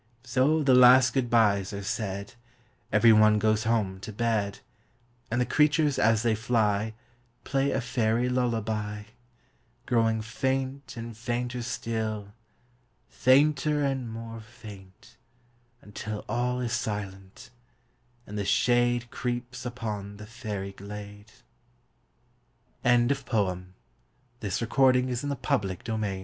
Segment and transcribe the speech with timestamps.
[0.23, 2.33] So the last good byes are said;
[2.91, 4.57] Every one goes home to bed;
[5.29, 6.95] And the creatures as they fly
[7.43, 9.03] Play a fairy lullaby,
[9.85, 12.33] Growing faint and fainter still,
[13.09, 15.17] Fainter and more faint,
[15.83, 17.51] until All is silent
[18.25, 21.31] and the shade Creeps upon the fairy glade.
[22.81, 23.61] Transcriberâs
[24.41, 26.19] Note: Obvious p